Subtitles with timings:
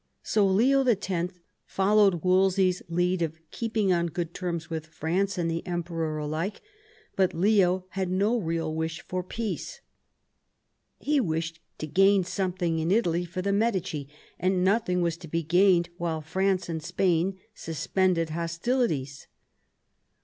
[0.23, 1.11] So Leo X.
[1.67, 6.61] followed Wolsey's lead of keep ing on good terms with France and the Emperor alike;
[7.15, 9.81] but Leo had no real wish for peace.
[10.97, 14.09] He wished to gain something in Italy for the Medici,
[14.39, 19.27] and nothing was to be gained while France and Spain suspended hostili ties.